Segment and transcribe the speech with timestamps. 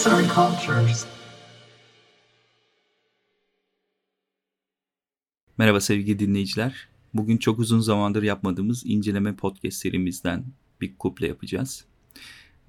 [0.00, 1.06] Arts and Cultures.
[5.58, 6.88] Merhaba sevgili dinleyiciler.
[7.14, 10.44] Bugün çok uzun zamandır yapmadığımız inceleme podcast serimizden
[10.80, 11.84] bir kuple yapacağız.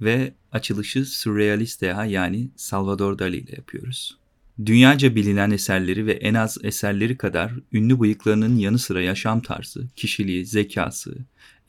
[0.01, 4.17] Ve açılışı Surrealistea yani Salvador Dali ile yapıyoruz.
[4.65, 10.45] Dünyaca bilinen eserleri ve en az eserleri kadar ünlü bıyıklarının yanı sıra yaşam tarzı, kişiliği,
[10.45, 11.17] zekası,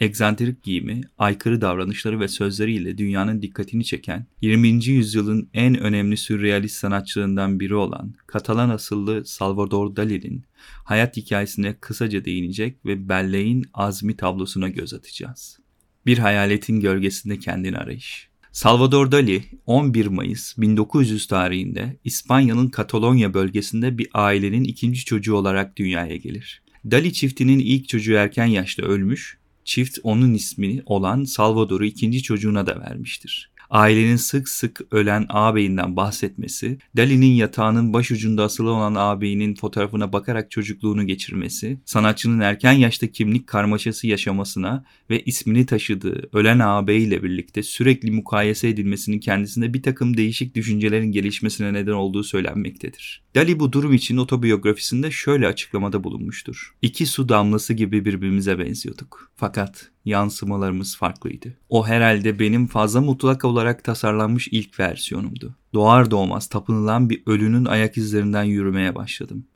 [0.00, 4.68] egzantrik giyimi, aykırı davranışları ve sözleriyle dünyanın dikkatini çeken 20.
[4.84, 10.44] yüzyılın en önemli sürrealist sanatçılarından biri olan Katalan asıllı Salvador Dali'nin
[10.84, 15.58] hayat hikayesine kısaca değinecek ve belleğin azmi tablosuna göz atacağız.
[16.06, 18.32] Bir hayaletin gölgesinde kendini arayış.
[18.52, 26.16] Salvador Dali 11 Mayıs 1900 tarihinde İspanya'nın Katalonya bölgesinde bir ailenin ikinci çocuğu olarak dünyaya
[26.16, 26.62] gelir.
[26.90, 32.80] Dali çiftinin ilk çocuğu erken yaşta ölmüş, çift onun ismini olan Salvador'u ikinci çocuğuna da
[32.80, 40.50] vermiştir ailenin sık sık ölen ağabeyinden bahsetmesi, Dali'nin yatağının başucunda asılı olan ağabeyinin fotoğrafına bakarak
[40.50, 47.62] çocukluğunu geçirmesi, sanatçının erken yaşta kimlik karmaşası yaşamasına ve ismini taşıdığı ölen ağabey ile birlikte
[47.62, 53.22] sürekli mukayese edilmesinin kendisinde bir takım değişik düşüncelerin gelişmesine neden olduğu söylenmektedir.
[53.34, 56.74] Dali bu durum için otobiyografisinde şöyle açıklamada bulunmuştur.
[56.82, 59.30] İki su damlası gibi birbirimize benziyorduk.
[59.36, 61.58] Fakat yansımalarımız farklıydı.
[61.68, 65.54] O herhalde benim fazla mutlak olarak tasarlanmış ilk versiyonumdu.
[65.74, 69.46] Doğar doğmaz tapınılan bir ölünün ayak izlerinden yürümeye başladım.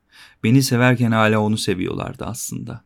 [0.45, 2.85] Beni severken hala onu seviyorlardı aslında.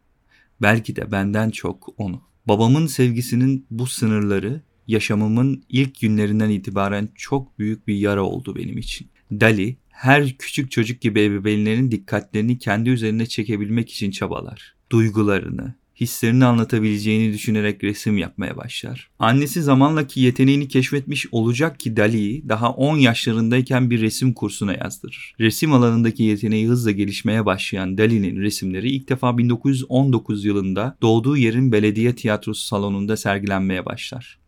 [0.62, 2.22] Belki de benden çok onu.
[2.48, 9.08] Babamın sevgisinin bu sınırları yaşamımın ilk günlerinden itibaren çok büyük bir yara oldu benim için.
[9.33, 14.74] Dali her küçük çocuk gibi ebeveynlerin dikkatlerini kendi üzerine çekebilmek için çabalar.
[14.92, 19.11] Duygularını, hislerini anlatabileceğini düşünerek resim yapmaya başlar.
[19.19, 25.34] Annesi zamanla ki yeteneğini keşfetmiş olacak ki Dali'yi daha 10 yaşlarındayken bir resim kursuna yazdırır.
[25.41, 32.14] Resim alanındaki yeteneği hızla gelişmeye başlayan Dali'nin resimleri ilk defa 1919 yılında doğduğu yerin belediye
[32.14, 34.39] tiyatrosu salonunda sergilenmeye başlar.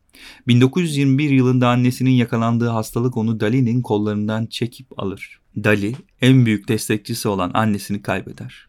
[0.47, 5.41] 1921 yılında annesinin yakalandığı hastalık onu Dali'nin kollarından çekip alır.
[5.57, 8.67] Dali en büyük destekçisi olan annesini kaybeder.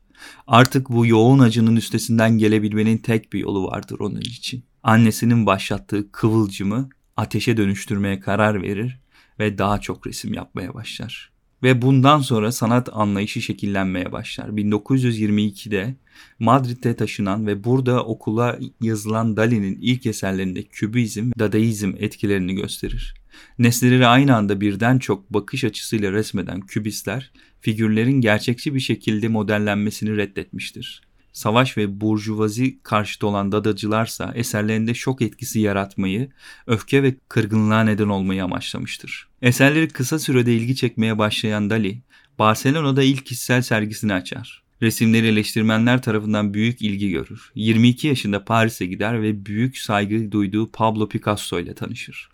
[0.48, 4.64] Artık bu yoğun acının üstesinden gelebilmenin tek bir yolu vardır onun için.
[4.84, 9.00] Annesinin başlattığı kıvılcımı ateşe dönüştürmeye karar verir
[9.40, 11.34] ve daha çok resim yapmaya başlar.
[11.64, 14.50] Ve bundan sonra sanat anlayışı şekillenmeye başlar.
[14.50, 15.96] 1922'de
[16.40, 23.23] Madrid'de taşınan ve burada okula yazılan Dali'nin ilk eserlerinde kübizm, dadaizm etkilerini gösterir.
[23.60, 31.02] Nesneleri aynı anda birden çok bakış açısıyla resmeden kübistler, figürlerin gerçekçi bir şekilde modellenmesini reddetmiştir.
[31.34, 36.30] Savaş ve burjuvazi karşıtı olan dadacılarsa eserlerinde şok etkisi yaratmayı,
[36.68, 39.28] öfke ve kırgınlığa neden olmayı amaçlamıştır.
[39.42, 42.02] Eserleri kısa sürede ilgi çekmeye başlayan Dali,
[42.40, 44.64] Barcelona'da ilk kişisel sergisini açar.
[44.82, 47.52] Resimleri eleştirmenler tarafından büyük ilgi görür.
[47.56, 52.30] 22 yaşında Paris'e gider ve büyük saygı duyduğu Pablo Picasso ile tanışır.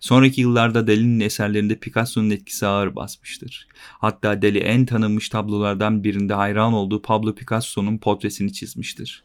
[0.00, 3.68] Sonraki yıllarda Dali'nin eserlerinde Picasso'nun etkisi ağır basmıştır.
[3.98, 9.24] Hatta Dali en tanınmış tablolardan birinde hayran olduğu Pablo Picasso'nun portresini çizmiştir.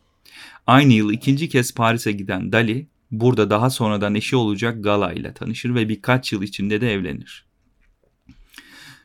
[0.68, 5.76] Aynı yıl ikinci kez Paris'e giden Dali, burada daha sonradan eşi olacak Gala ile tanışır
[5.76, 7.46] ve birkaç yıl içinde de evlenir.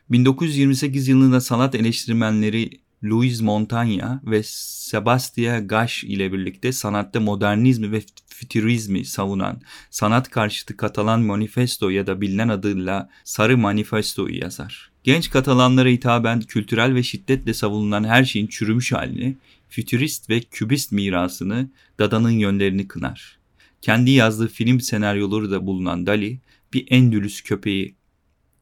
[0.09, 2.69] 1928 yılında sanat eleştirmenleri
[3.03, 11.21] Louis Montagna ve Sebastien Gash ile birlikte sanatta modernizmi ve fütürizmi savunan sanat karşıtı Katalan
[11.21, 14.91] Manifesto ya da bilinen adıyla Sarı Manifesto'yu yazar.
[15.03, 19.37] Genç Katalanlara hitaben kültürel ve şiddetle savunulan her şeyin çürümüş halini,
[19.69, 21.69] fütürist ve kübist mirasını,
[21.99, 23.37] Dada'nın yönlerini kınar.
[23.81, 26.39] Kendi yazdığı film senaryoları da bulunan Dali,
[26.73, 27.95] bir Endülüs köpeği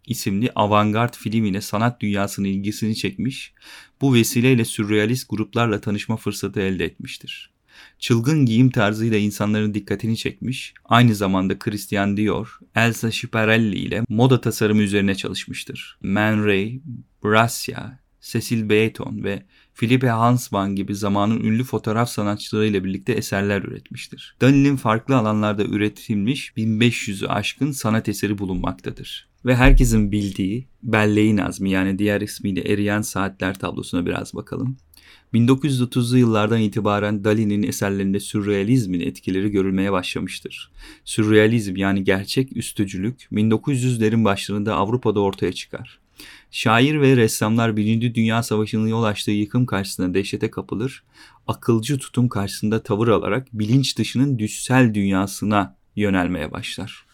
[0.07, 3.53] isimli avantgard filmine sanat dünyasının ilgisini çekmiş,
[4.01, 7.53] bu vesileyle sürrealist gruplarla tanışma fırsatı elde etmiştir.
[7.99, 14.81] Çılgın giyim tarzıyla insanların dikkatini çekmiş, aynı zamanda Christian Dior, Elsa Schiaparelli ile moda tasarımı
[14.81, 15.97] üzerine çalışmıştır.
[16.01, 16.79] Man Ray,
[17.23, 19.43] Brassia, Cecil Beaton ve
[19.73, 24.35] Philippe Hansman gibi zamanın ünlü fotoğraf sanatçıları ile birlikte eserler üretmiştir.
[24.41, 29.32] Dali'nin farklı alanlarda üretilmiş 1500'ü aşkın sanat eseri bulunmaktadır.
[29.45, 34.77] Ve herkesin bildiği Belleğin Azmi yani diğer ismiyle Eriyen Saatler tablosuna biraz bakalım.
[35.33, 40.71] 1930'lu yıllardan itibaren Dali'nin eserlerinde sürrealizmin etkileri görülmeye başlamıştır.
[41.05, 45.99] Sürrealizm yani gerçek üstücülük 1900'lerin başlarında Avrupa'da ortaya çıkar.
[46.51, 51.03] Şair ve ressamlar Birinci Dünya Savaşı'nın yol açtığı yıkım karşısında dehşete kapılır,
[51.47, 57.05] akılcı tutum karşısında tavır alarak bilinç dışının düşsel dünyasına yönelmeye başlar.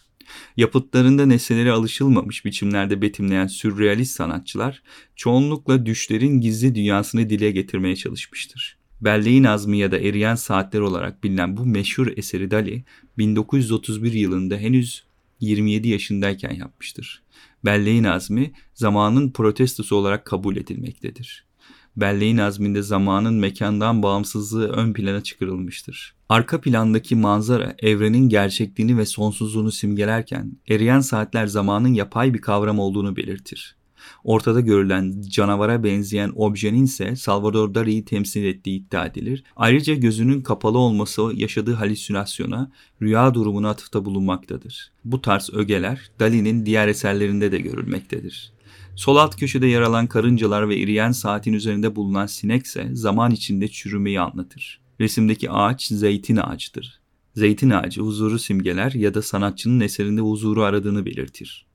[0.56, 4.82] Yapıtlarında nesnelere alışılmamış biçimlerde betimleyen sürrealist sanatçılar
[5.16, 8.78] çoğunlukla düşlerin gizli dünyasını dile getirmeye çalışmıştır.
[9.00, 12.84] Belleğin Azmi ya da Eriyen Saatler olarak bilinen bu meşhur eseri Dali
[13.18, 15.04] 1931 yılında henüz
[15.40, 17.22] 27 yaşındayken yapmıştır.
[17.64, 21.49] Belleğin Azmi zamanın protestosu olarak kabul edilmektedir
[21.96, 26.14] belleğin azminde zamanın mekandan bağımsızlığı ön plana çıkarılmıştır.
[26.28, 33.16] Arka plandaki manzara evrenin gerçekliğini ve sonsuzluğunu simgelerken eriyen saatler zamanın yapay bir kavram olduğunu
[33.16, 33.76] belirtir.
[34.24, 39.44] Ortada görülen canavara benzeyen objenin ise Salvador Dali'yi temsil ettiği iddia edilir.
[39.56, 42.70] Ayrıca gözünün kapalı olması yaşadığı halüsinasyona,
[43.02, 44.92] rüya durumuna atıfta bulunmaktadır.
[45.04, 48.52] Bu tarz ögeler Dali'nin diğer eserlerinde de görülmektedir.
[49.00, 53.68] Sol alt köşede yer alan karıncalar ve iriyen saatin üzerinde bulunan sinek ise zaman içinde
[53.68, 54.80] çürümeyi anlatır.
[55.00, 57.00] Resimdeki ağaç zeytin ağacıdır.
[57.34, 61.66] Zeytin ağacı huzuru simgeler ya da sanatçının eserinde huzuru aradığını belirtir.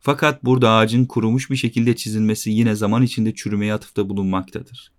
[0.00, 4.92] Fakat burada ağacın kurumuş bir şekilde çizilmesi yine zaman içinde çürümeye atıfta bulunmaktadır.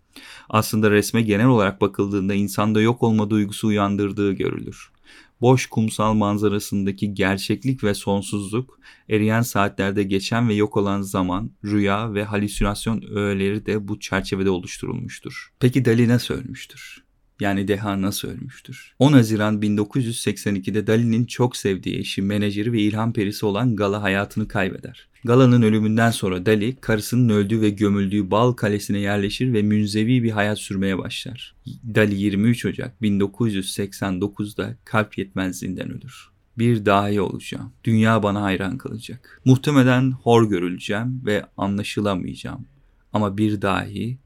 [0.50, 4.95] Aslında resme genel olarak bakıldığında insanda yok olma duygusu uyandırdığı görülür
[5.42, 8.80] boş kumsal manzarasındaki gerçeklik ve sonsuzluk,
[9.10, 15.54] eriyen saatlerde geçen ve yok olan zaman, rüya ve halüsinasyon öğeleri de bu çerçevede oluşturulmuştur.
[15.60, 17.05] Peki Dali nasıl ölmüştür?
[17.40, 18.96] Yani Deha nasıl ölmüştür?
[19.00, 25.08] 10 Haziran 1982'de Dali'nin çok sevdiği eşi, menajeri ve ilham perisi olan Gala hayatını kaybeder.
[25.24, 30.60] Gala'nın ölümünden sonra Dali, karısının öldüğü ve gömüldüğü Bal Kalesi'ne yerleşir ve münzevi bir hayat
[30.60, 31.56] sürmeye başlar.
[31.96, 36.30] Dali 23 Ocak 1989'da kalp yetmezliğinden ölür.
[36.58, 37.74] Bir dahi olacağım.
[37.84, 39.42] Dünya bana hayran kalacak.
[39.46, 42.66] Muhtemelen hor görüleceğim ve anlaşılamayacağım.
[43.14, 44.18] Ama bir dahi,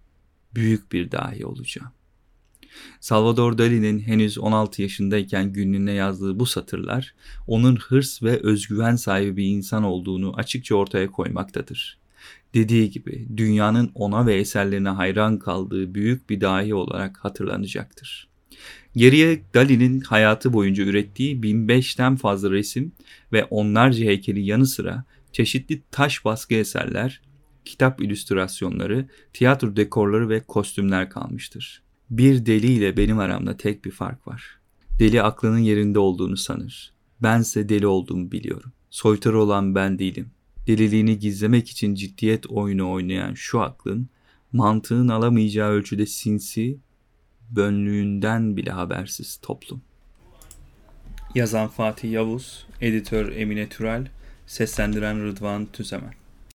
[0.56, 1.92] büyük bir dahi olacağım.
[3.00, 7.14] Salvador Dali'nin henüz 16 yaşındayken günlüğüne yazdığı bu satırlar
[7.48, 12.00] onun hırs ve özgüven sahibi bir insan olduğunu açıkça ortaya koymaktadır.
[12.54, 18.30] Dediği gibi dünyanın ona ve eserlerine hayran kaldığı büyük bir dahi olarak hatırlanacaktır.
[18.96, 22.92] Geriye Dali'nin hayatı boyunca ürettiği 1005'ten fazla resim
[23.34, 27.22] ve onlarca heykeli yanı sıra çeşitli taş baskı eserler,
[27.66, 31.82] kitap illüstrasyonları, tiyatro dekorları ve kostümler kalmıştır.
[32.10, 34.60] Bir deli ile benim aramda tek bir fark var.
[35.00, 36.94] Deli aklının yerinde olduğunu sanır.
[37.22, 38.72] Bense deli olduğumu biliyorum.
[38.90, 40.32] Soytarı olan ben değilim.
[40.68, 44.10] Deliliğini gizlemek için ciddiyet oyunu oynayan şu aklın,
[44.52, 46.78] mantığın alamayacağı ölçüde sinsi,
[47.50, 49.82] bönlüğünden bile habersiz toplum.
[51.36, 54.08] Yazan Fatih Yavuz, editör Emine Türel,
[54.48, 56.19] seslendiren Rıdvan Tüzemen.